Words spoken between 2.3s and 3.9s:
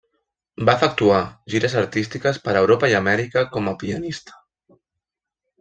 per Europa i Amèrica com a